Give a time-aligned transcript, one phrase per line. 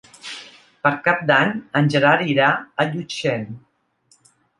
[0.85, 3.45] Per Cap d'Any en Gerard irà a Llutxent.